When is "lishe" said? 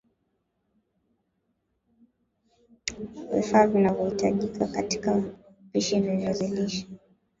6.47-6.87